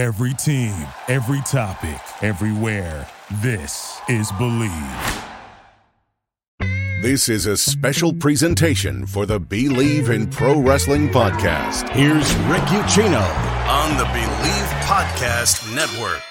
[0.00, 0.72] Every team,
[1.08, 3.06] every topic, everywhere.
[3.42, 5.24] This is Bleav.
[7.02, 11.90] This is a special presentation for the Bleav in Pro Wrestling podcast.
[11.90, 13.20] Here's Rick Ucchino
[13.68, 16.22] on the Bleav Podcast Network.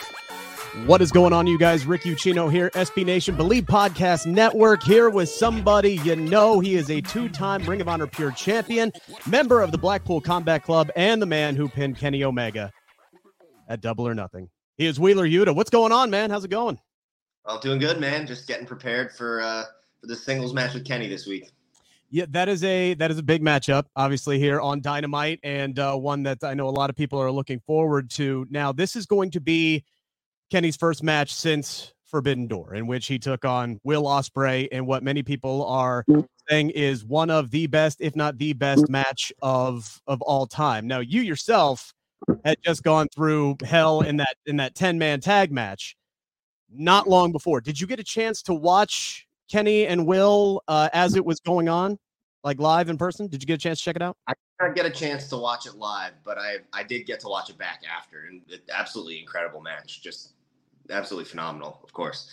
[0.87, 1.85] What is going on, you guys?
[1.85, 6.59] Rick Ucchino here, SB Nation Bleav Podcast Network, here with somebody you know.
[6.59, 8.91] He is a two time Ring of Honor Pure Champion,
[9.27, 12.73] member of the Blackpool Combat Club, and the man who pinned Kenny Omega
[13.69, 14.49] at Double or Nothing.
[14.77, 15.55] He is Wheeler Yuta.
[15.55, 16.29] What's going on, man?
[16.29, 16.79] How's it going?
[17.45, 18.27] Well, doing good, man.
[18.27, 19.63] Just getting prepared for uh
[20.01, 21.51] for the singles match with Kenny this week.
[22.11, 25.95] Yeah, that is a that is a big matchup, obviously here on Dynamite, and uh,
[25.95, 28.47] one that I know a lot of people are looking forward to.
[28.49, 29.83] Now, this is going to be
[30.49, 35.03] Kenny's first match since Forbidden Door, in which he took on Will Ospreay, and what
[35.03, 36.03] many people are
[36.49, 40.87] saying is one of the best, if not the best, match of of all time.
[40.87, 41.93] Now, you yourself
[42.43, 45.95] had just gone through hell in that in that 10 man tag match
[46.71, 47.61] not long before.
[47.61, 51.67] Did you get a chance to watch Kenny and Will uh, as it was going
[51.67, 51.97] on,
[52.43, 53.27] like live in person?
[53.27, 54.17] Did you get a chance to check it out?
[54.27, 57.27] I didn't get a chance to watch it live, but I I did get to
[57.27, 60.33] watch it back after, and it, absolutely incredible match, just
[60.89, 62.31] absolutely phenomenal, of course.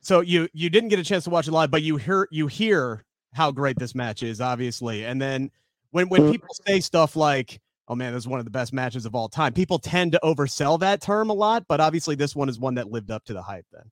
[0.00, 2.46] So you you didn't get a chance to watch it live, but you hear you
[2.46, 5.50] hear how great this match is, obviously, and then
[5.90, 9.06] when when people say stuff like oh man, this is one of the best matches
[9.06, 9.52] of all time.
[9.52, 12.90] People tend to oversell that term a lot, but obviously this one is one that
[12.90, 13.90] lived up to the hype then.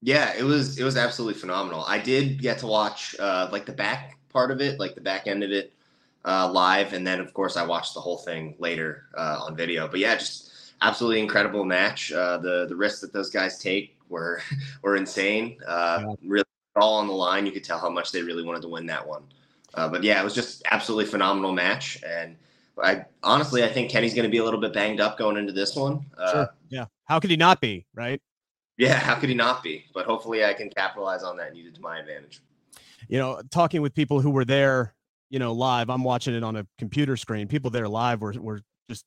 [0.00, 1.84] Yeah, it was it was absolutely phenomenal.
[1.86, 5.26] I did get to watch uh like the back part of it, like the back
[5.26, 5.72] end of it
[6.24, 9.88] uh live and then of course I watched the whole thing later uh on video.
[9.88, 12.12] But yeah, just absolutely incredible match.
[12.12, 14.40] Uh the the risks that those guys take were
[14.82, 15.58] were insane.
[15.66, 16.14] Uh yeah.
[16.24, 16.44] really
[16.76, 17.44] all on the line.
[17.44, 19.24] You could tell how much they really wanted to win that one.
[19.74, 22.36] Uh, but yeah, it was just absolutely phenomenal match and
[22.82, 25.52] I honestly, I think Kenny's going to be a little bit banged up going into
[25.52, 26.04] this one.
[26.16, 26.48] Uh, sure.
[26.68, 26.84] Yeah.
[27.04, 27.86] How could he not be?
[27.94, 28.20] Right.
[28.76, 28.94] Yeah.
[28.94, 29.84] How could he not be?
[29.94, 32.40] But hopefully, I can capitalize on that and use it to my advantage.
[33.08, 34.94] You know, talking with people who were there,
[35.30, 35.90] you know, live.
[35.90, 37.48] I'm watching it on a computer screen.
[37.48, 39.04] People there live were were just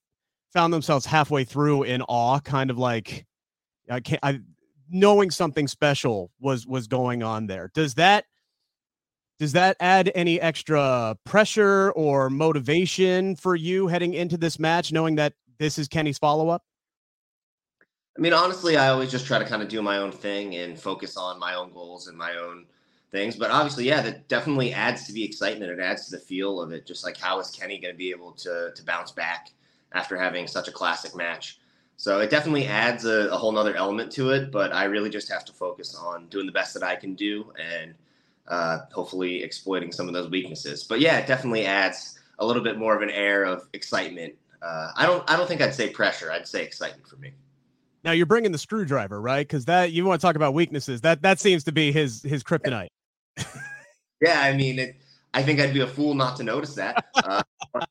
[0.53, 3.25] found themselves halfway through in awe, kind of like
[3.89, 4.19] I can't.
[4.23, 4.41] I
[4.89, 7.71] knowing something special was was going on there.
[7.73, 8.25] Does that
[9.41, 15.15] does that add any extra pressure or motivation for you heading into this match, knowing
[15.15, 16.61] that this is Kenny's follow up?
[18.15, 20.79] I mean, honestly, I always just try to kind of do my own thing and
[20.79, 22.67] focus on my own goals and my own
[23.09, 23.35] things.
[23.35, 25.71] But obviously, yeah, that definitely adds to the excitement.
[25.71, 26.85] It adds to the feel of it.
[26.85, 29.49] Just like how is Kenny going to be able to to bounce back
[29.93, 31.59] after having such a classic match?
[31.97, 34.51] So it definitely adds a, a whole nother element to it.
[34.51, 37.51] But I really just have to focus on doing the best that I can do
[37.59, 37.95] and
[38.47, 40.83] uh, hopefully exploiting some of those weaknesses.
[40.83, 44.33] But yeah, it definitely adds a little bit more of an air of excitement.
[44.61, 46.31] Uh, I don't I don't think I'd say pressure.
[46.31, 47.31] I'd say excitement for me.
[48.03, 49.47] Now you're bringing the screwdriver, right?
[49.47, 51.01] Because that you want to talk about weaknesses.
[51.01, 52.89] That that seems to be his his kryptonite.
[54.21, 54.95] yeah, I mean, it,
[55.33, 57.05] I think I'd be a fool not to notice that.
[57.15, 57.41] Uh,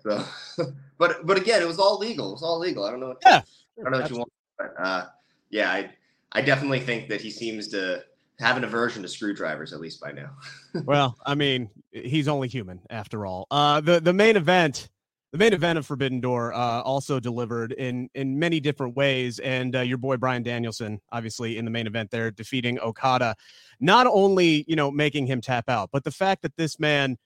[0.00, 0.24] so,
[0.98, 2.30] but but again, it was all legal.
[2.30, 2.84] It was all legal.
[2.84, 3.08] I don't know.
[3.08, 3.42] What, yeah,
[3.78, 4.32] I don't know what you want.
[4.58, 5.06] But, uh,
[5.50, 5.90] yeah, I
[6.32, 8.04] I definitely think that he seems to
[8.38, 10.30] have an aversion to screwdrivers at least by now.
[10.84, 13.46] well, I mean, he's only human after all.
[13.50, 14.88] Uh, the the main event,
[15.32, 19.74] the main event of Forbidden Door, uh, also delivered in in many different ways, and
[19.74, 23.34] uh, your boy Bryan Danielson, obviously in the main event there, defeating Okada,
[23.80, 27.16] not only you know making him tap out, but the fact that this man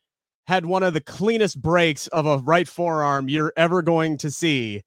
[0.46, 4.82] had one of the cleanest breaks of a right forearm you're ever going to see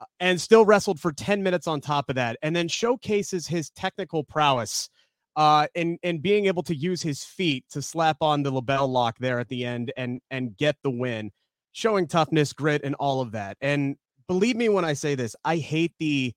[0.00, 3.70] uh, and still wrestled for 10 minutes on top of that and then showcases his
[3.70, 4.90] technical prowess
[5.38, 9.16] uh, and and being able to use his feet to slap on the LeBell Lock
[9.20, 11.30] there at the end and and get the win,
[11.70, 13.56] showing toughness, grit, and all of that.
[13.60, 13.94] And
[14.26, 16.32] believe me when I say this, I hate the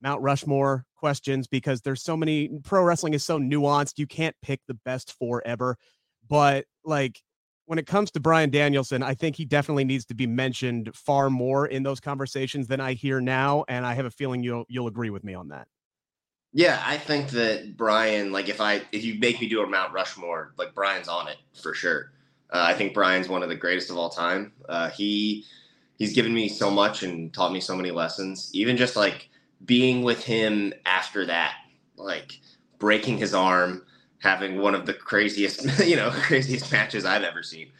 [0.00, 2.48] Mount Rushmore questions because there's so many.
[2.62, 3.98] Pro wrestling is so nuanced.
[3.98, 5.76] You can't pick the best four ever,
[6.28, 7.20] but like
[7.66, 11.30] when it comes to Bryan Danielson, I think he definitely needs to be mentioned far
[11.30, 14.86] more in those conversations than I hear now, and I have a feeling you'll you'll
[14.86, 15.66] agree with me on that.
[16.52, 19.92] Yeah, I think that Bryan, like if I if you make me do a Mount
[19.92, 22.12] Rushmore, like Bryan's on it for sure.
[22.52, 24.52] Uh, I think Bryan's one of the greatest of all time.
[24.68, 25.44] Uh, he
[25.98, 28.50] he's given me so much and taught me so many lessons.
[28.52, 29.28] Even just like
[29.64, 31.54] being with him after that,
[31.96, 32.40] like
[32.80, 33.86] breaking his arm,
[34.18, 37.70] having one of the craziest you know craziest matches I've ever seen,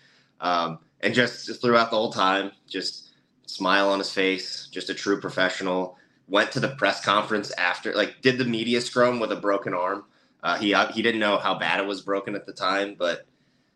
[0.41, 3.09] um, and just, just throughout the whole time, just
[3.47, 5.97] smile on his face, just a true professional
[6.31, 10.05] went to the press conference after, like, did the media scrum with a broken arm.
[10.43, 13.27] Uh, he uh, he didn't know how bad it was broken at the time, but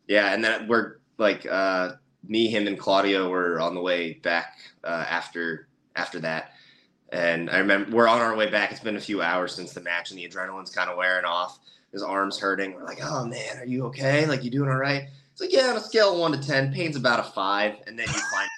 [0.07, 0.33] yeah.
[0.33, 1.93] And then we're like uh,
[2.27, 6.53] me, him, and Claudio were on the way back uh, after after that,
[7.11, 8.73] And I remember we're on our way back.
[8.73, 11.59] It's been a few hours since the match, and the adrenaline's kind of wearing off.
[11.93, 12.75] His arm's hurting.
[12.75, 14.27] We're like, "Oh man, are you okay?
[14.27, 16.73] Like, you doing all right?" It's like, "Yeah, on a scale of one to ten,
[16.73, 18.49] pain's about a five, and then you find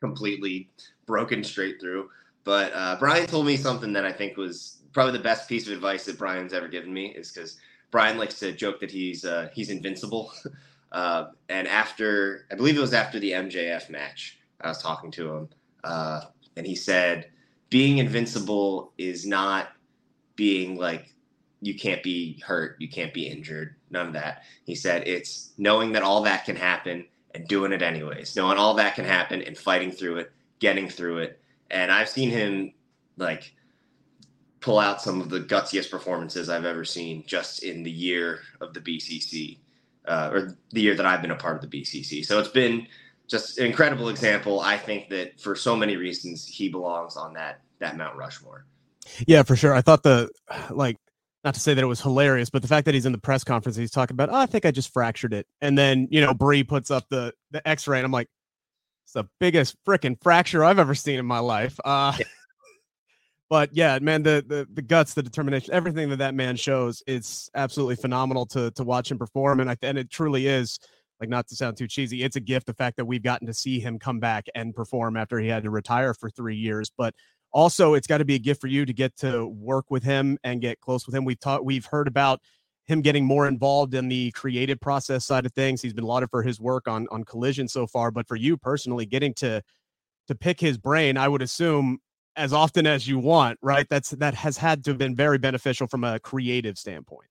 [0.00, 0.70] completely
[1.06, 2.10] broken straight through."
[2.44, 5.72] But uh, Bryan told me something that I think was probably the best piece of
[5.72, 7.58] advice that Bryan's ever given me is because
[7.90, 10.32] Bryan likes to joke that he's uh, he's invincible.
[10.92, 15.34] uh, and after, I believe it was after the MJF match, I was talking to
[15.34, 15.48] him,
[15.84, 16.22] uh,
[16.56, 17.30] and he said,
[17.70, 19.72] "Being invincible is not
[20.34, 21.14] being like
[21.60, 25.92] you can't be hurt, you can't be injured, none of that." He said, "It's knowing
[25.92, 29.56] that all that can happen and doing it anyways, knowing all that can happen and
[29.56, 31.41] fighting through it, getting through it."
[31.72, 32.72] And I've seen him
[33.16, 33.54] like
[34.60, 38.72] pull out some of the gutsiest performances I've ever seen just in the year of
[38.74, 39.58] the BCC,
[40.06, 42.24] uh, or the year that I've been a part of the BCC.
[42.24, 42.86] So it's been
[43.26, 44.60] just an incredible example.
[44.60, 48.64] I think that for so many reasons, he belongs on that that Mount Rushmore.
[49.26, 49.74] Yeah, for sure.
[49.74, 50.30] I thought the
[50.70, 50.98] like
[51.44, 53.42] not to say that it was hilarious, but the fact that he's in the press
[53.42, 56.32] conference, he's talking about, oh, I think I just fractured it, and then you know
[56.34, 58.28] Brie puts up the the X-ray, and I'm like,
[59.04, 61.78] it's the biggest freaking fracture I've ever seen in my life.
[61.84, 62.26] Uh, yeah
[63.50, 67.50] but yeah, man, the, the the guts, the determination, everything that that man shows, it's
[67.54, 70.78] absolutely phenomenal to to watch him perform, and I and it truly is
[71.22, 73.54] like not to sound too cheesy, it's a gift the fact that we've gotten to
[73.54, 77.14] see him come back and perform after he had to retire for three years, but
[77.52, 80.36] also it's got to be a gift for you to get to work with him
[80.42, 81.24] and get close with him.
[81.24, 82.40] We've taught, we've heard about
[82.86, 85.80] him getting more involved in the creative process side of things.
[85.80, 89.06] He's been lauded for his work on on Collision so far, but for you personally,
[89.06, 89.62] getting to
[90.28, 91.98] to pick his brain, I would assume
[92.36, 93.86] as often as you want, right?
[93.88, 97.28] That's that has had to have been very beneficial from a creative standpoint.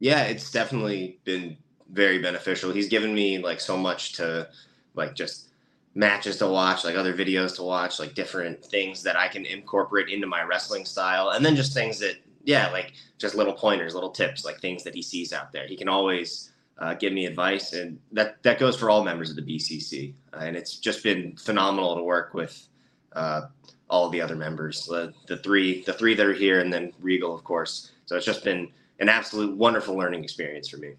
[0.00, 1.56] Yeah, it's definitely been
[1.90, 2.72] very beneficial.
[2.72, 4.48] He's given me like so much to
[4.94, 5.50] like just
[5.94, 10.08] matches to watch, like other videos to watch, like different things that I can incorporate
[10.08, 14.10] into my wrestling style, and then just things that yeah, like just little pointers, little
[14.10, 15.66] tips, like things that he sees out there.
[15.66, 19.36] He can always uh, give me advice, and that that goes for all members of
[19.36, 20.14] the BCC.
[20.32, 22.68] Uh, and it's just been phenomenal to work with
[23.12, 23.42] uh,
[23.88, 27.34] all the other members, the, the three, the three that are here, and then Regal,
[27.34, 27.92] of course.
[28.06, 28.68] So it's just been
[29.00, 30.94] an absolute wonderful learning experience for me.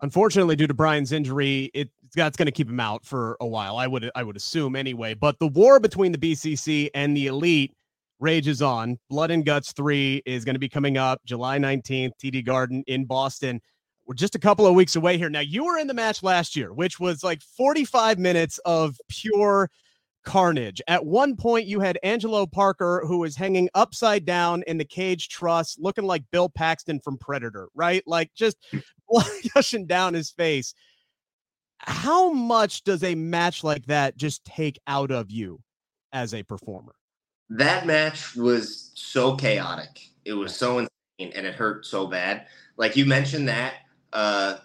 [0.00, 3.76] Unfortunately, due to Bryan's injury, it, that's going to keep him out for a while.
[3.76, 5.14] I would I would assume anyway.
[5.14, 7.74] But the war between the BCC and the Elite
[8.20, 8.98] rages on.
[9.08, 13.04] Blood and Guts three is going to be coming up July nineteenth, TD Garden in
[13.04, 13.60] Boston.
[14.06, 15.28] We're just a couple of weeks away here.
[15.28, 18.96] Now you were in the match last year, which was like forty five minutes of
[19.08, 19.70] pure
[20.24, 20.82] carnage.
[20.86, 25.28] At one point, you had Angelo Parker, who was hanging upside down in the cage
[25.28, 28.02] truss, looking like Bill Paxton from Predator, right?
[28.06, 28.78] Like just hmm.
[29.54, 30.74] gushing down his face.
[31.78, 35.60] How much does a match like that just take out of you
[36.12, 36.94] as a performer?
[37.50, 40.08] That match was so chaotic.
[40.24, 42.46] It was so insane and it hurt so bad.
[42.76, 43.74] Like you mentioned that
[44.12, 44.58] uh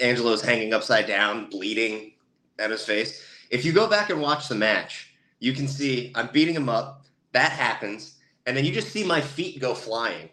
[0.00, 2.12] Angelo's hanging upside down, bleeding
[2.58, 3.22] at his face
[3.54, 7.04] if you go back and watch the match, you can see I'm beating him up.
[7.32, 8.16] That happens.
[8.46, 10.28] And then you just see my feet go flying.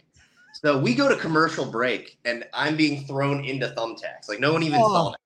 [0.53, 4.27] So we go to commercial break and I'm being thrown into thumbtacks.
[4.27, 4.88] Like no one even oh.
[4.88, 5.18] saw it.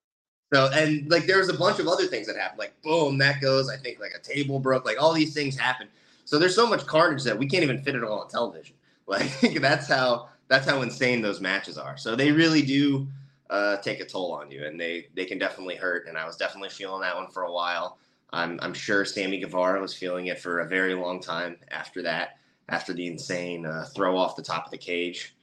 [0.54, 2.57] So and like there's a bunch of other things that happen.
[2.57, 3.69] Like boom, that goes.
[3.69, 4.86] I think like a table broke.
[4.86, 5.88] Like all these things happen.
[6.25, 8.75] So there's so much carnage that we can't even fit it all on television.
[9.08, 9.29] Like
[9.62, 11.96] that's how that's how insane those matches are.
[11.96, 13.08] So they really do
[13.51, 16.08] uh, take a toll on you, and they they can definitely hurt.
[16.08, 18.00] And I was definitely feeling that one for a while.
[18.34, 22.39] I'm I'm sure Sammy Guevara was feeling it for a very long time after that,
[22.67, 25.36] after the insane uh, throw off the top of the cage.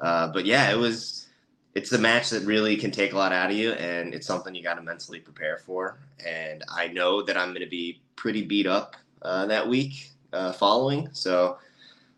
[0.00, 1.26] Uh, but yeah, it was.
[1.74, 4.54] It's a match that really can take a lot out of you, and it's something
[4.54, 5.98] you got to mentally prepare for.
[6.26, 10.52] And I know that I'm going to be pretty beat up uh, that week uh,
[10.52, 11.58] following, so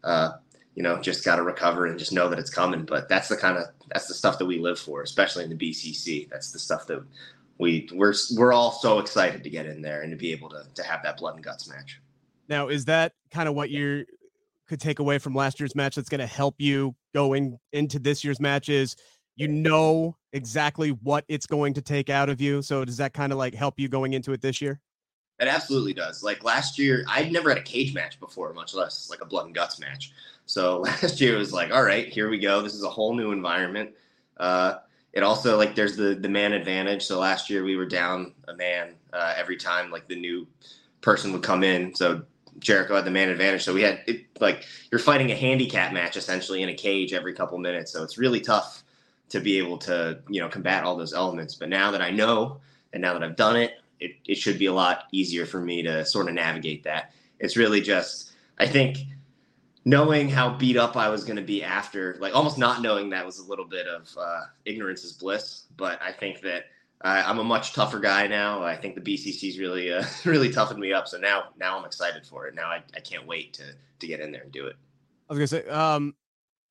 [0.04, 0.32] uh,
[0.74, 2.84] you know, just got to recover and just know that it's coming.
[2.84, 5.56] But that's the kind of that's the stuff that we live for, especially in the
[5.56, 6.28] BCC.
[6.30, 7.02] That's the stuff that
[7.58, 10.64] we we're we're all so excited to get in there and to be able to
[10.74, 12.00] to have that blood and guts match.
[12.48, 14.04] Now, is that kind of what you
[14.68, 18.24] could take away from last year's match that's going to help you going into this
[18.24, 18.96] year's matches?
[19.36, 22.62] You know exactly what it's going to take out of you.
[22.62, 24.80] So does that kind of like help you going into it this year?
[25.42, 26.22] It absolutely does.
[26.22, 29.46] Like last year, I'd never had a cage match before, much less like a blood
[29.46, 30.12] and guts match.
[30.46, 32.62] So last year was like, all right, here we go.
[32.62, 33.90] This is a whole new environment.
[34.36, 34.76] Uh,
[35.12, 37.02] it also like there's the the man advantage.
[37.02, 40.46] So last year we were down a man uh, every time like the new
[41.00, 41.92] person would come in.
[41.92, 42.22] So
[42.60, 43.64] Jericho had the man advantage.
[43.64, 47.34] So we had it like you're fighting a handicap match essentially in a cage every
[47.34, 47.92] couple minutes.
[47.92, 48.84] So it's really tough
[49.30, 51.56] to be able to you know combat all those elements.
[51.56, 52.60] But now that I know
[52.92, 55.82] and now that I've done it, it, it should be a lot easier for me
[55.82, 58.98] to sort of navigate that it's really just I think
[59.84, 63.26] knowing how beat up I was going to be after, like almost not knowing that
[63.26, 65.64] was a little bit of uh, ignorance is bliss.
[65.76, 66.66] But I think that
[67.04, 68.62] uh, I'm a much tougher guy now.
[68.62, 71.08] I think the BCC's really, uh, really toughened me up.
[71.08, 72.54] So now, now I'm excited for it.
[72.54, 73.64] Now I, I can't wait to
[73.98, 74.74] to get in there and do it.
[75.30, 76.14] I was gonna say, um,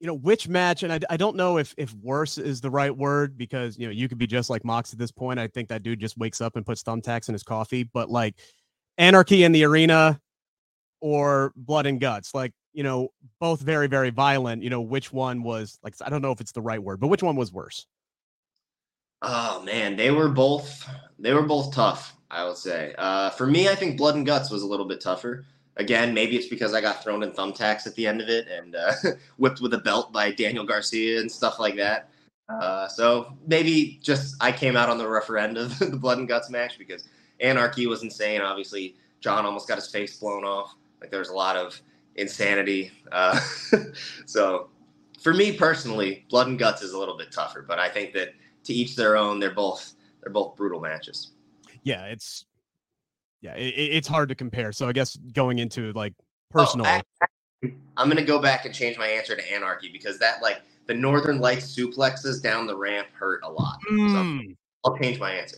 [0.02, 2.96] you know, which match, and I, I don't know if if worse is the right
[2.96, 5.40] word because you know you could be just like Mox at this point.
[5.40, 7.84] I think that dude just wakes up and puts thumbtacks in his coffee.
[7.84, 8.40] But like,
[8.98, 10.20] Anarchy in the arena
[11.02, 14.64] or Blood and Guts, like you know, both very very violent.
[14.64, 15.94] You know, which one was like?
[16.04, 17.86] I don't know if it's the right word, but which one was worse?
[19.22, 20.84] Oh man, they were both
[21.20, 22.16] they were both tough.
[22.32, 22.96] I would say.
[22.98, 25.46] Uh, for me, I think Blood and Guts was a little bit tougher.
[25.78, 28.76] Again, maybe it's because I got thrown in thumbtacks at the end of it and
[28.76, 28.94] uh,
[29.38, 32.10] whipped with a belt by Daniel Garcia and stuff like that.
[32.50, 36.50] Uh, so maybe just I came out on the end of the blood and guts
[36.50, 37.08] match because
[37.40, 38.42] Anarchy was insane.
[38.42, 40.76] Obviously, Jon almost got his face blown off.
[41.00, 41.80] Like there was a lot of
[42.16, 42.92] insanity.
[43.12, 43.40] Uh,
[44.26, 44.70] so
[45.22, 48.34] for me personally, blood and guts is a little bit tougher, but I think that
[48.66, 49.40] to each their own.
[49.40, 51.32] They're both they're both brutal matches.
[51.84, 52.46] Yeah, it's
[53.42, 54.72] yeah, it, it's hard to compare.
[54.72, 56.14] So I guess going into like
[56.50, 56.86] personal.
[56.86, 60.94] Oh, I'm gonna go back and change my answer to Anarchy because that like the
[60.94, 63.78] Northern Lights suplexes down the ramp hurt a lot.
[63.92, 64.48] Mm.
[64.48, 64.56] So
[64.86, 65.58] I'll change my answer.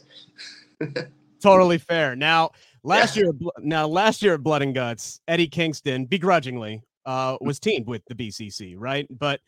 [1.42, 2.16] totally fair.
[2.16, 2.52] Now
[2.84, 3.24] last yeah.
[3.24, 8.04] year, now last year at Blood and Guts, Eddie Kingston begrudgingly uh, was teamed with
[8.06, 9.08] the BCC, right?
[9.10, 9.40] But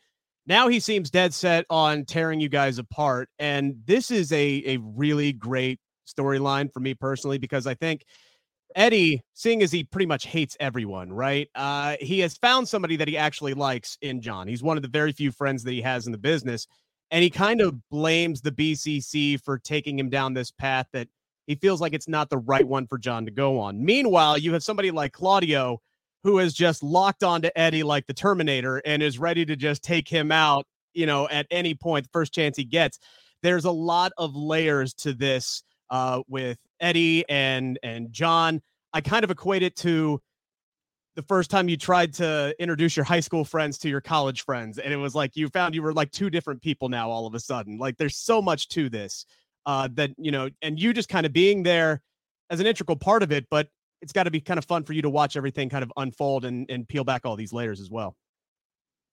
[0.48, 4.78] now he seems dead set on tearing you guys apart, and this is a a
[4.78, 8.06] really great storyline for me personally because I think
[8.76, 11.50] Eddie, seeing as he pretty much hates everyone, right?
[11.56, 14.48] Uh, he has found somebody that he actually likes in Jon.
[14.48, 16.68] He's one of the very few friends that he has in the business.
[17.10, 21.08] And he kind of blames the BCC for taking him down this path that
[21.48, 23.84] he feels like it's not the right one for Jon to go on.
[23.84, 25.80] Meanwhile, you have somebody like Claudio
[26.24, 30.10] who has just locked onto Eddie like the Terminator and is ready to just take
[30.10, 33.00] him out, you know, at any point, the first chance he gets.
[33.44, 38.62] There's a lot of layers to this uh, with Eddie and and Jon.
[38.94, 40.22] I kind of equate it to
[41.16, 44.78] the first time you tried to introduce your high school friends to your college friends,
[44.78, 47.34] and it was like you found you were like two different people now all of
[47.34, 47.78] a sudden.
[47.78, 49.26] Like there's so much to this
[49.66, 52.02] uh, that you know, and you just kind of being there
[52.50, 53.68] as an integral part of it, but
[54.02, 56.46] it's got to be kind of fun for you to watch everything kind of unfold
[56.46, 58.16] and, and peel back all these layers as well.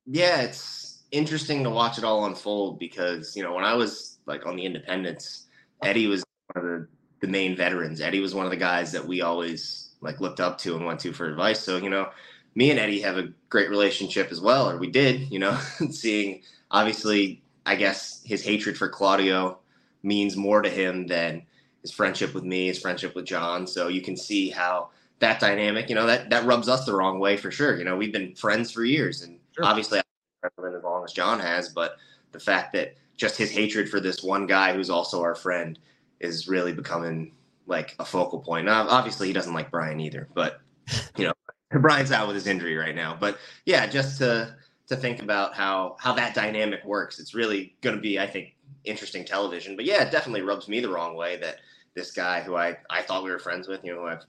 [0.06, 4.44] Yeah, it's interesting to watch it all unfold because you know when I was like
[4.46, 5.46] on the independents,
[5.82, 6.24] Eddie was
[6.54, 6.86] one of the,
[7.20, 8.00] the main veterans.
[8.00, 11.00] Eddie was one of the guys that we always like looked up to and went
[11.00, 11.60] to for advice.
[11.60, 12.10] So, you know,
[12.54, 15.56] me and Eddie have a great relationship as well, or we did, you know,
[15.90, 19.58] seeing obviously, I guess his hatred for Claudio
[20.02, 21.42] means more to him than
[21.80, 23.66] his friendship with me, his friendship with Jon.
[23.66, 24.90] So you can see how
[25.20, 27.76] that dynamic, you know, that that rubs us the wrong way for sure.
[27.78, 29.64] You know, we've been friends for years, and sure.
[29.64, 30.00] obviously,
[30.44, 31.68] I've been as long as Jon has.
[31.68, 31.96] But
[32.32, 35.78] the fact that just his hatred for this one guy who's also our friend
[36.22, 37.32] is really becoming
[37.66, 38.66] like a focal point.
[38.66, 40.60] Now, obviously, he doesn't like Bryan either, but
[41.16, 41.32] you know,
[41.80, 43.16] Bryan's out with his injury right now.
[43.18, 44.56] But yeah, just to
[44.88, 48.54] to think about how how that dynamic works, it's really going to be, I think,
[48.84, 49.76] interesting television.
[49.76, 51.58] But yeah, it definitely rubs me the wrong way that
[51.94, 54.24] this guy who I I thought we were friends with, you know, I've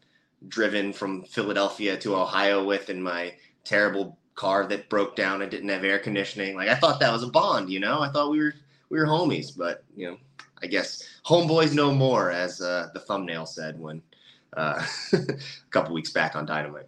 [0.47, 3.33] driven from Philadelphia to Ohio with in my
[3.63, 6.55] terrible car that broke down and didn't have air conditioning.
[6.55, 8.01] Like I thought that was a bond, you know.
[8.01, 8.53] I thought we were
[8.89, 10.17] we were homies, but you know,
[10.63, 14.01] I guess homeboys know more, as uh, the thumbnail said when
[14.55, 15.20] uh, a
[15.70, 16.88] couple weeks back on Dynamite.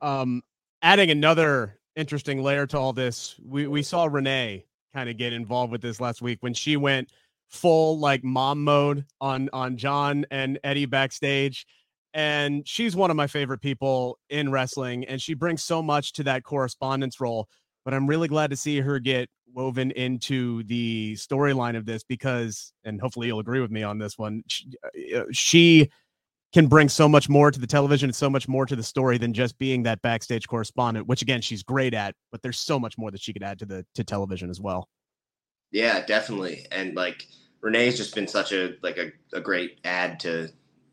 [0.00, 0.42] Um,
[0.82, 5.72] adding another interesting layer to all this, we we saw Renee kind of get involved
[5.72, 7.10] with this last week when she went
[7.48, 11.66] full like mom mode on on Jon and Eddie backstage.
[12.14, 16.24] And she's one of my favorite people in wrestling, and she brings so much to
[16.24, 17.48] that correspondence role.
[17.84, 22.72] But I'm really glad to see her get woven into the storyline of this because,
[22.84, 25.90] and hopefully you'll agree with me on this one, she, uh, uh, she
[26.52, 29.18] can bring so much more to the television and so much more to the story
[29.18, 32.14] than just being that backstage correspondent, which again she's great at.
[32.30, 34.88] But there's so much more that she could add to the to television as well.
[35.70, 36.66] Yeah, definitely.
[36.70, 37.26] And like
[37.62, 40.50] Renee's just been such a like a, a great add to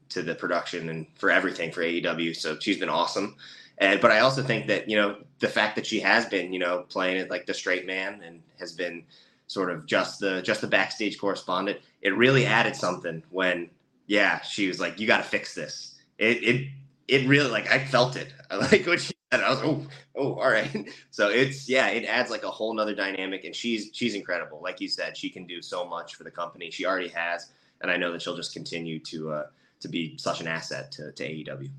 [0.09, 2.35] to the production and for everything for AEW.
[2.35, 3.35] So she's been awesome.
[3.79, 6.59] And but I also think that you know the fact that she has been you
[6.59, 9.03] know playing it like the straight man and has been
[9.47, 11.79] sort of just the just the backstage correspondent.
[12.01, 13.69] It really added something when
[14.07, 15.95] yeah she was like you got to fix this.
[16.17, 16.67] It it
[17.07, 18.33] it really like I felt it.
[18.51, 19.41] I like what she said.
[19.43, 20.89] I was oh oh all right.
[21.11, 24.59] So it's yeah it adds like a whole nother dynamic and she's she's incredible.
[24.61, 26.69] Like you said, she can do so much for the company.
[26.69, 27.47] She already has,
[27.81, 29.45] and I know that she'll just continue to uh,
[29.79, 31.69] to be such an asset to, to AEW.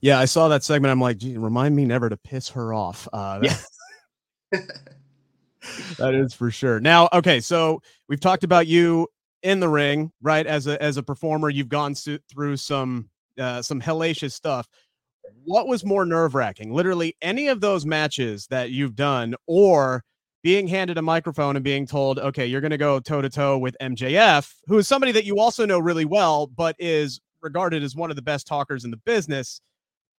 [0.00, 0.90] Yeah, I saw that segment.
[0.90, 3.08] I'm like, Gee, remind me never to piss her off.
[3.12, 3.56] Uh, yeah.
[5.98, 6.80] that is for sure.
[6.80, 9.08] Now, okay, so we've talked about you
[9.42, 10.46] in the ring, right?
[10.46, 13.08] As a as a performer, you've gone through some
[13.38, 14.68] uh, some hellacious stuff.
[15.44, 16.72] What was more nerve wracking?
[16.72, 20.04] Literally any of those matches that you've done, or
[20.42, 23.56] being handed a microphone and being told, okay, you're going to go toe to toe
[23.58, 27.94] with MJF, who is somebody that you also know really well, but is regarded as
[27.94, 29.60] one of the best talkers in the business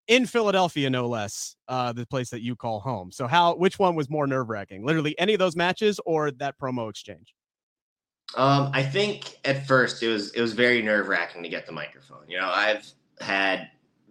[0.07, 3.11] in Philadelphia, no less, uh, the place that you call home.
[3.11, 4.85] So, how, which one was more nerve wracking?
[4.85, 7.33] Literally any of those matches or that promo exchange?
[8.35, 11.71] Um, I think at first it was it was very nerve wracking to get the
[11.71, 12.27] microphone.
[12.27, 12.85] You know, I've
[13.21, 13.69] had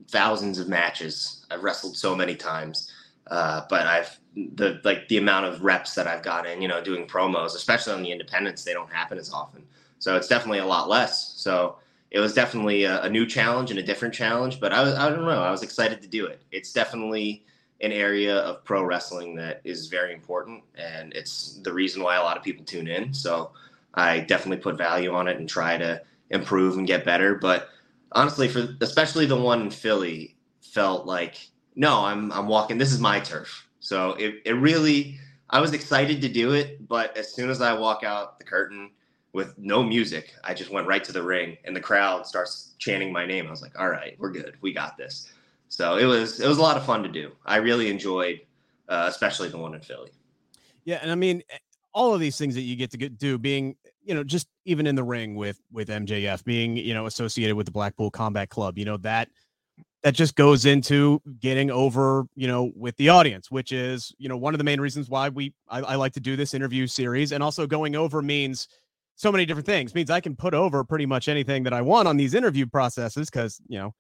[0.09, 1.45] thousands of matches.
[1.51, 2.93] I've wrestled so many times,
[3.31, 4.19] uh, but I've
[4.55, 6.63] the like the amount of reps that I've gotten.
[6.63, 9.65] You know, doing promos, especially on the independents, they don't happen as often.
[9.99, 11.35] So it's definitely a lot less.
[11.37, 11.77] So
[12.13, 14.61] it was definitely a, a, new challenge and a different challenge.
[14.61, 15.43] But I was I don't know.
[15.43, 16.43] I was excited to do it.
[16.53, 17.45] It's definitely
[17.81, 22.23] an area of pro wrestling that is very important, and it's the reason why a
[22.23, 23.15] lot of people tune in.
[23.15, 23.53] So
[23.95, 27.35] I definitely put value on it and try to improve and get better.
[27.35, 27.71] But
[28.13, 32.77] honestly, for especially the one in Philly, felt like no, I'm I'm walking.
[32.77, 33.67] This is my turf.
[33.81, 35.19] So it it really.
[35.49, 38.91] I was excited to do it, but as soon as I walk out the curtain
[39.33, 40.35] with no music.
[40.45, 43.47] I just went right to the ring, and the crowd starts chanting my name.
[43.47, 44.57] I was like, "All right, we're good.
[44.61, 45.33] We got this."
[45.69, 47.33] So it was it was a lot of fun to do.
[47.47, 48.41] I really enjoyed,
[48.89, 50.11] uh, especially the one in Philly.
[50.85, 51.43] Yeah, and I mean,
[51.95, 54.87] all of these things that you get to get, do, being you know, just even
[54.87, 58.79] in the ring with with MJF, being you know associated with the Blackpool Combat Club,
[58.79, 59.29] you know that
[60.03, 64.37] that just goes into getting over you know with the audience which is you know
[64.37, 67.33] one of the main reasons why we I, I, like to do this interview series
[67.33, 68.69] and also going over means
[69.17, 72.09] so many different things means I can put over pretty much anything that I want
[72.09, 73.95] on these interview processes because you know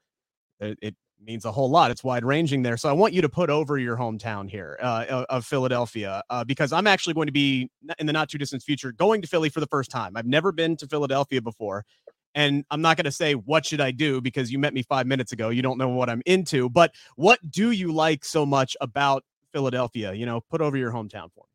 [0.61, 1.91] it, it, means a whole lot.
[1.91, 2.77] It's wide ranging there.
[2.77, 6.73] So I want you to put over your hometown here uh, of Philadelphia uh, because
[6.73, 9.61] I'm actually going to be in the not too distant future going to Philly for
[9.61, 10.17] the first time.
[10.17, 11.85] I've never been to Philadelphia before.
[12.35, 15.07] And I'm not going to say what should I do because you met me five
[15.07, 15.51] minutes ago.
[15.51, 19.23] You don't know what I'm into, but what do you like so much about
[19.53, 20.15] Philadelphia?
[20.15, 21.52] You know, put over your hometown for me.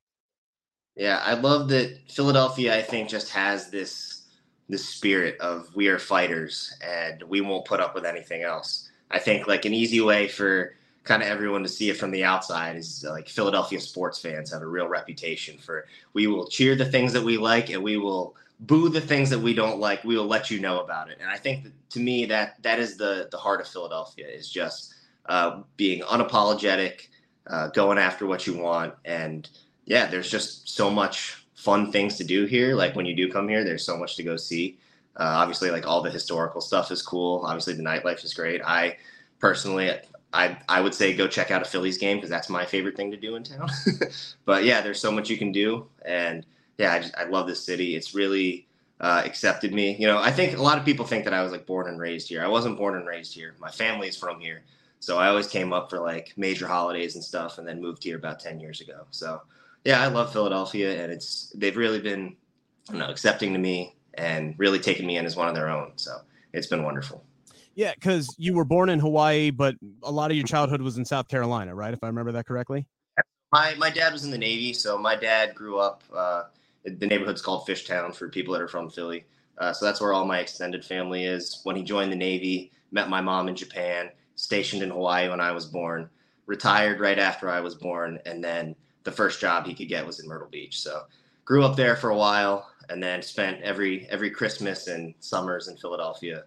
[0.98, 2.76] Yeah, I love that Philadelphia.
[2.76, 4.24] I think just has this
[4.68, 8.90] this spirit of we are fighters and we won't put up with anything else.
[9.12, 12.24] I think like an easy way for kind of everyone to see it from the
[12.24, 16.92] outside is like Philadelphia sports fans have a real reputation for we will cheer the
[16.92, 20.04] things that we like and we will boo the things that we don't like.
[20.04, 21.20] We will let you know about it.
[21.22, 24.52] And I think that, to me that that is the the heart of Philadelphia is
[24.52, 24.96] just
[25.28, 27.08] uh, being unapologetic,
[27.46, 29.48] uh, going after what you want and
[29.88, 32.76] yeah, there's just so much fun things to do here.
[32.76, 34.78] Like when you do come here, there's so much to go see.
[35.16, 37.42] Uh, obviously, like all the historical stuff is cool.
[37.46, 38.62] Obviously, the nightlife is great.
[38.64, 38.98] I
[39.40, 39.92] personally,
[40.34, 43.12] I I would say go check out a Phillies game because that's my favorite thing
[43.12, 43.70] to do in town.
[44.46, 46.46] but yeah, there's so much you can do, and
[46.78, 47.96] yeah, I, just, I love this city.
[47.96, 48.68] It's really
[49.00, 49.96] uh, accepted me.
[49.98, 52.00] You know, I think a lot of people think that I was like born and
[52.00, 52.44] raised here.
[52.44, 53.56] I wasn't born and raised here.
[53.58, 54.64] My family is from here,
[55.00, 58.18] so I always came up for like major holidays and stuff, and then moved here
[58.18, 59.06] about ten years ago.
[59.12, 59.42] So
[59.86, 62.36] yeah, I love Philadelphia, and it's they've really been,
[62.92, 65.94] you know, accepting to me and really taking me in as one of their own.
[65.96, 66.18] So
[66.54, 67.24] it's been wonderful.
[67.76, 71.06] Yeah, because you were born in Hawaii, but a lot of your childhood was in
[71.06, 71.94] South Carolina, right?
[71.94, 72.88] If I remember that correctly.
[73.52, 76.04] My my dad was in the Navy, so my dad grew up.
[76.14, 76.44] Uh,
[76.84, 79.26] the neighborhood's called Fishtown for people that are from Philly.
[79.58, 81.62] Uh, so that's where all my extended family is.
[81.64, 85.52] When he joined the Navy, met my mom in Japan, stationed in Hawaii when I
[85.52, 86.10] was born,
[86.46, 88.76] retired right after I was born, and then
[89.08, 90.82] the first job he could get was in Myrtle Beach.
[90.82, 91.04] So
[91.46, 95.78] grew up there for a while and then spent every every Christmas and summers in
[95.78, 96.44] Philadelphia.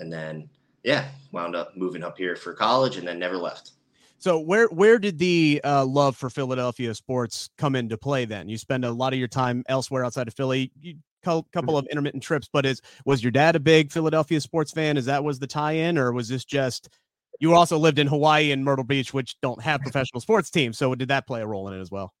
[0.00, 0.50] And then
[0.82, 3.72] yeah, wound up moving up here for college and then never left.
[4.18, 8.24] So where where did the uh, love for Philadelphia sports come into play?
[8.24, 10.72] Then you spend a lot of your time elsewhere outside of Philly.
[10.80, 14.96] You, couple of intermittent trips, but is was your dad a big Philadelphia sports fan?
[14.96, 16.88] Is that was the tie-in, or was this just
[17.40, 20.78] you also lived in Hawaii and Myrtle Beach, which don't have professional sports teams.
[20.78, 22.12] So did that play a role in it as well?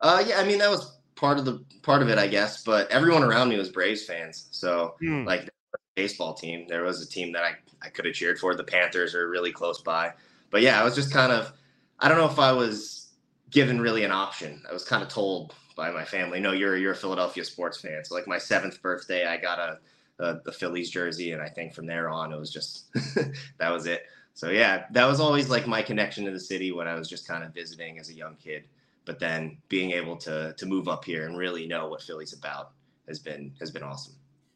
[0.00, 2.64] Uh, yeah, I mean that was part of the part of it, I guess.
[2.64, 5.24] But everyone around me was Braves fans, so hmm.
[5.24, 5.48] like
[5.94, 8.54] baseball team, there was a team that I I could have cheered for.
[8.54, 10.12] The Panthers are really close by,
[10.50, 11.52] but yeah, I was just kind of
[12.00, 13.10] I don't know if I was
[13.50, 14.62] given really an option.
[14.68, 18.04] I was kind of told by my family, no, you're you're a Philadelphia sports fan.
[18.04, 19.78] So like my seventh birthday, I got a
[20.18, 22.92] a, a Phillies jersey, and I think from there on, it was just
[23.58, 26.88] that was it so yeah, that was always like my connection to the city when
[26.88, 28.64] I was just kind of visiting as a young kid.
[29.04, 32.72] But then being able to to move up here and really know what Philly's about
[33.08, 34.14] has been has been awesome.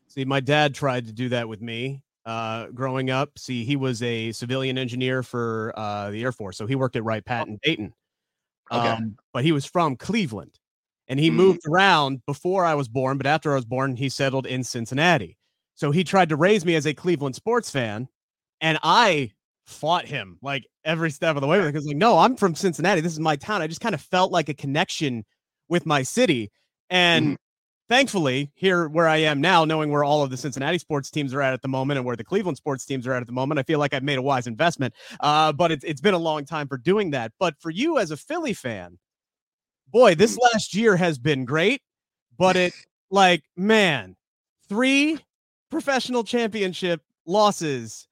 [0.09, 2.03] See, my dad tried to do that with me.
[2.25, 3.39] uh, growing up.
[3.39, 7.05] See, he was a civilian engineer for uh, the Air Force, so he worked at
[7.05, 7.95] Wright Pat in Dayton.
[8.73, 8.89] Okay.
[8.89, 10.59] Um, but he was from Cleveland,
[11.09, 11.35] and he Mm.
[11.35, 13.17] moved around before I was born.
[13.17, 15.39] But after I was born, he settled in Cincinnati.
[15.75, 18.09] So he tried to raise me as a Cleveland sports fan,
[18.61, 19.33] and I
[19.67, 23.01] fought him like every step of the way because like, no, I'm from Cincinnati.
[23.01, 23.63] This is my town.
[23.63, 25.25] I just kind of felt like a connection
[25.69, 26.51] with my city,
[26.89, 27.37] and Mhm.
[27.89, 31.43] thankfully, here where I am now, knowing where all of the Cincinnati sports teams are
[31.43, 33.59] at at the moment and where the Cleveland sports teams are at at the moment,
[33.59, 34.95] I feel like I've made a wise investment.
[35.21, 37.33] Uh, but it's it's been a long time for doing that.
[37.41, 38.99] But for you as a Philly fan,
[39.89, 41.83] boy, this last year has been great.
[42.39, 42.75] But it
[43.11, 44.17] like man,
[44.69, 45.19] three
[45.71, 48.07] professional championship losses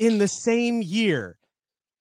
[0.00, 1.36] in the same year.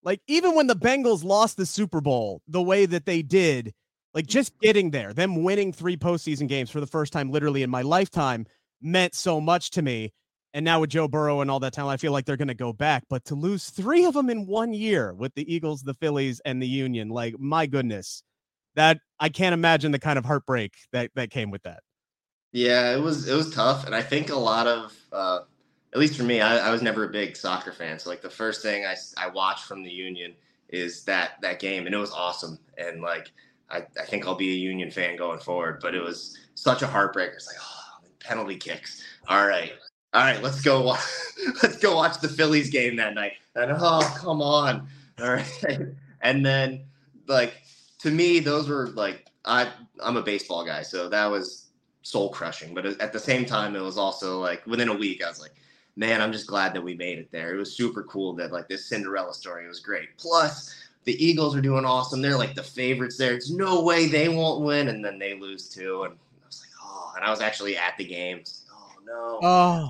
[0.02, 3.74] Like even when the Bengals lost the Super Bowl the way that they did,
[4.16, 7.70] like just getting there, them winning three postseason games for the first time literally in
[7.70, 8.48] my lifetime
[8.82, 10.14] meant so much to me.
[10.54, 12.56] And now with Joe Burrow and all that talent, I feel like they're going to
[12.56, 13.04] go back.
[13.08, 16.60] But to lose three of them in one year with the Eagles, the Phillies, and
[16.60, 18.24] the Union, like my goodness,
[18.76, 21.82] that I can't imagine the kind of heartbreak that that came with that.
[22.52, 25.40] Yeah, it was it was tough, and I think a lot of, uh,
[25.94, 27.98] at least for me, I, I was never a big soccer fan.
[27.98, 30.36] So like the first thing I, I watched from the Union
[30.70, 32.60] is that that game, and it was awesome.
[32.78, 33.32] And like
[33.72, 35.80] I, I think I'll be a Union fan going forward.
[35.82, 37.36] But it was such a heartbreaker.
[37.36, 39.04] It's like oh, penalty kicks.
[39.28, 39.74] All right,
[40.14, 40.82] all right, let's go.
[40.82, 41.00] wa-
[41.64, 43.34] let's go watch the Phillies game that night.
[43.56, 44.88] And oh, come on.
[45.20, 45.80] All right,
[46.22, 46.84] and then
[47.28, 47.56] like
[48.00, 49.72] to me, those were like I
[50.04, 51.66] I'm a baseball guy, so that was
[52.04, 52.76] soul crushing.
[52.76, 55.54] But at the same time, it was also like within a week, I was like,
[56.00, 57.54] man, I'm just glad that we made it there.
[57.54, 60.18] It was super cool that like this Cinderella story was great.
[60.18, 62.22] Plus, the Eagles are doing awesome.
[62.22, 63.34] They're like the favorites there.
[63.34, 66.04] It's no way they won't win, and then they lose too.
[66.04, 68.44] And I was like, oh, and I was actually at the game.
[68.72, 69.90] Oh no, Oh,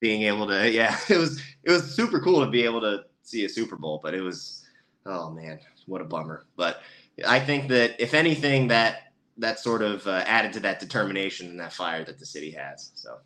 [0.00, 3.44] being able to, yeah, it was it was super cool to be able to see
[3.44, 4.64] a Super Bowl, but it was,
[5.04, 6.46] oh man, what a bummer.
[6.56, 6.80] But
[7.28, 11.60] I think that if anything, that that sort of uh, added to that determination and
[11.60, 12.92] that fire that the city has.
[12.94, 13.18] So.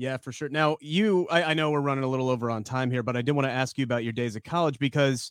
[0.00, 0.48] Yeah, for sure.
[0.48, 3.22] Now, you, I, I know we're running a little over on time here, but I
[3.22, 5.30] did want to ask you about your days at college because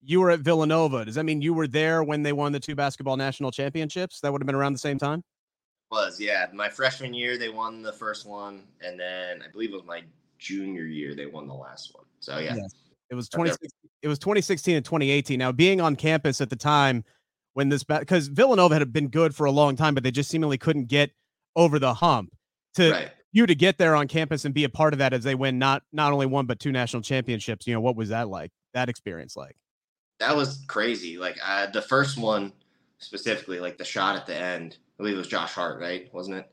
[0.00, 1.04] you were at Villanova.
[1.04, 4.20] Does that mean you were there when they won the two basketball national championships?
[4.20, 5.24] That would have been around the same time?
[5.90, 9.76] Was yeah, my freshman year they won the first one, and then I believe it
[9.76, 10.04] was my
[10.38, 12.04] junior year they won the last one.
[12.20, 12.74] So yeah, Yes.
[13.10, 13.50] It was Okay.
[13.50, 13.68] 20,
[14.02, 15.36] it was 2016 and 2018.
[15.36, 17.04] Now, being on campus at the time
[17.54, 20.58] when this, because Villanova had been good for a long time, but they just seemingly
[20.58, 21.10] couldn't get
[21.56, 22.30] over the hump.
[22.74, 23.10] To right.
[23.36, 25.58] You to get there on campus and be a part of that as they win
[25.58, 28.50] not not only one but two national championships, you know, what was that like?
[28.72, 29.56] That experience like?
[30.18, 31.18] That was crazy.
[31.18, 32.52] Like uh, the first one
[32.98, 34.78] specifically, like the shot at the end.
[34.98, 36.12] I believe it was Josh Hart, right?
[36.14, 36.50] Wasn't it?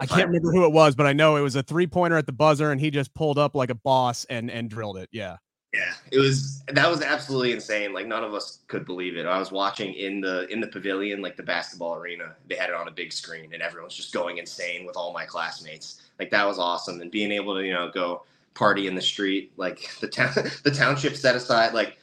[0.00, 2.24] I can't remember who it was, but I know it was a three pointer at
[2.24, 5.10] the buzzer, and he just pulled up like a boss and and drilled it.
[5.12, 5.36] Yeah,
[5.74, 7.92] Yeah, it was that was absolutely insane.
[7.92, 9.26] Like none of us could believe it.
[9.26, 12.36] I was watching in the in the pavilion, like the basketball arena.
[12.48, 15.24] They had it on a big screen, and everyone's just going insane with all my
[15.26, 16.00] classmates.
[16.20, 18.22] Like that was awesome, and being able to you know go
[18.54, 20.32] party in the street, like the town
[20.62, 21.98] the township set aside, like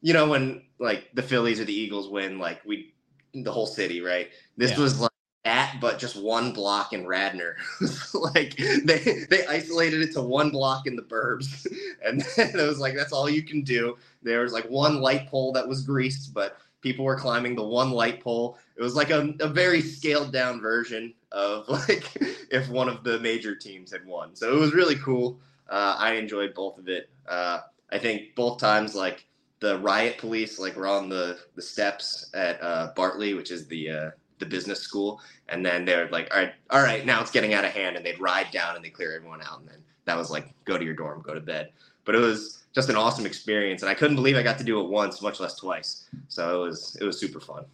[0.00, 2.94] you know when like the Phillies or the Eagles win, like we
[3.34, 4.30] the whole city, right?
[4.56, 4.80] This Yeah.
[4.80, 5.10] was like
[5.44, 7.56] that, but just one block in Radnor.
[8.14, 11.66] like they they isolated it to one block in the burbs,
[12.04, 13.96] and then it was like that's all you can do.
[14.22, 17.90] There was like one light pole that was greased, but people were climbing the one
[17.90, 18.58] light pole.
[18.76, 22.04] It was like a, a very scaled down version of like
[22.50, 24.34] if one of the major teams had won.
[24.34, 25.40] So it was really cool.
[25.68, 27.08] Uh, I enjoyed both of it.
[27.28, 29.26] Uh, I think both times like
[29.60, 33.90] the riot police like were on the the steps at uh, Bartley, which is the
[33.90, 37.54] uh, the business school, and then they're like, all right, all right, now it's getting
[37.54, 40.16] out of hand, and they'd ride down and they clear everyone out, and then that
[40.16, 41.70] was like, go to your dorm, go to bed.
[42.04, 44.80] But it was just an awesome experience, and I couldn't believe I got to do
[44.80, 46.08] it once, much less twice.
[46.28, 47.64] So it was it was super fun.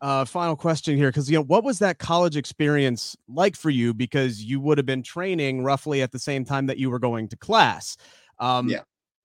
[0.00, 3.94] Uh, final question here, because you know, what was that college experience like for you?
[3.94, 7.28] Because you would have been training roughly at the same time that you were going
[7.28, 7.96] to class.
[8.38, 8.80] Um, Yeah.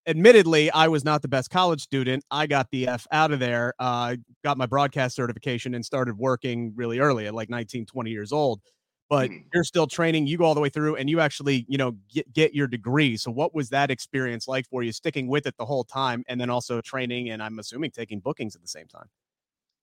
[0.08, 2.24] Admittedly, I was not the best college student.
[2.32, 3.74] I got the F out of there.
[3.78, 8.32] Uh, got my broadcast certification and started working really early at like 19, 20 years
[8.32, 8.62] old.
[9.10, 9.52] But Mhm.
[9.54, 10.26] you're still training.
[10.28, 13.18] You go all the way through, and you actually, you know, get get your degree.
[13.18, 14.94] So, what was that experience like for you?
[14.94, 18.56] Sticking with it the whole time, and then also training, and I'm assuming taking bookings
[18.56, 19.10] at the same time.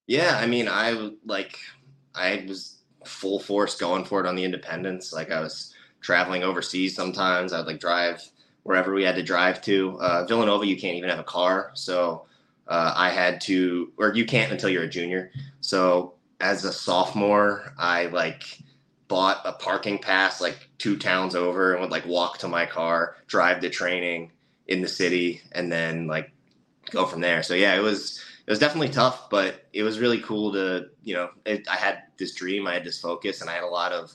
[0.06, 1.58] Yeah, I mean, I like
[2.14, 5.12] I was full force going for it on the independents.
[5.12, 7.52] Like I was traveling overseas sometimes.
[7.52, 8.20] I'd like drive
[8.64, 9.98] wherever we had to drive to.
[10.00, 12.26] Uh, Villanova, you can't even have a car, so
[12.68, 15.30] uh, I had to, or you can't until you're a junior.
[15.60, 18.58] So as a sophomore, I like
[19.08, 23.16] bought a parking pass like two towns over and would like walk to my car,
[23.26, 24.32] drive to training,
[24.66, 26.30] in the city and then like
[26.90, 27.42] go from there.
[27.42, 31.14] So yeah, it was it was definitely tough, but it was really cool to you
[31.14, 33.92] know it, I had this dream, I had this focus, and I had a lot
[33.92, 34.12] of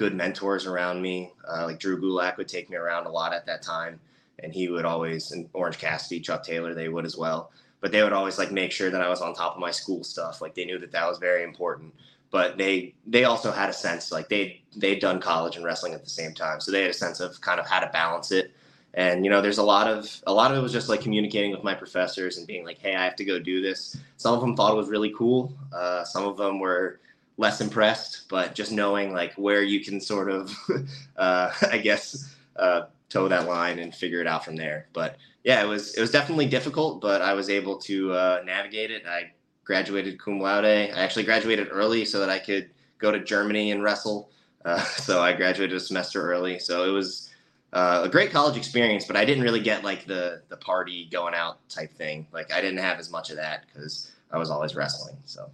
[0.00, 1.30] good mentors around me.
[1.46, 4.00] Uh, like Drew Gulak would take me around a lot at that time,
[4.42, 7.52] and he would always and Orange Cassidy, Chuck Taylor, they would as well.
[7.82, 10.02] But they would always like make sure that I was on top of my school
[10.02, 10.40] stuff.
[10.40, 11.94] Like they knew that that was very important.
[12.30, 16.02] But they they also had a sense like they they'd done college and wrestling at
[16.02, 18.52] the same time, so they had a sense of kind of how to balance it
[18.94, 21.52] and you know there's a lot of a lot of it was just like communicating
[21.52, 24.40] with my professors and being like hey i have to go do this some of
[24.40, 26.98] them thought it was really cool uh, some of them were
[27.40, 30.54] less impressed but just knowing like where you can sort of
[31.16, 34.86] uh, i guess uh, toe that line and figure it out from there.
[34.92, 38.90] But yeah it was it was definitely difficult but i was able to uh, navigate
[38.90, 39.04] it.
[39.06, 39.32] I
[39.64, 40.66] graduated cum laude.
[40.66, 44.30] I actually graduated early so that i could go to germany and wrestle.
[44.64, 46.58] Uh, so i graduated a semester early.
[46.58, 47.30] So it was
[47.72, 51.34] uh, a great college experience, but I didn't really get like the the party going
[51.34, 52.26] out type thing.
[52.32, 55.16] Like I didn't have as much of that because I was always wrestling.
[55.24, 55.50] So.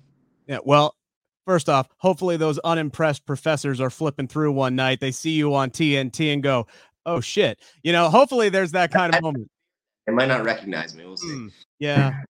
[0.46, 0.94] Yeah, well,
[1.46, 5.00] first off, hopefully those unimpressed professors are flipping through one night.
[5.00, 6.66] They see you on TNT and go,
[7.06, 9.50] "Oh shit!" You know, hopefully there's that kind of moment.
[10.06, 11.04] They might not recognize me.
[11.04, 11.28] We'll see.
[11.28, 12.22] Mm, yeah,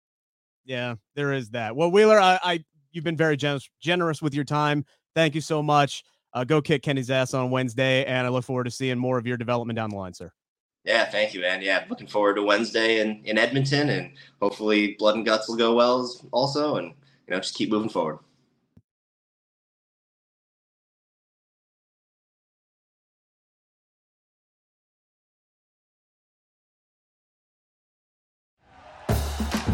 [0.65, 1.75] yeah, there is that.
[1.75, 4.85] Well, Wheeler, I, I you've been very generous generous with your time.
[5.15, 6.05] Thank you so much.
[6.33, 9.27] Uh, go kick Kenny's ass on Wednesday, and I look forward to seeing more of
[9.27, 10.31] your development down the line, sir.
[10.85, 11.63] Yeah, thank you, man.
[11.63, 15.75] Yeah, looking forward to Wednesday in, in Edmonton, and hopefully Blood and Guts will go
[15.75, 16.89] well also, and
[17.27, 18.19] you know just keep moving forward.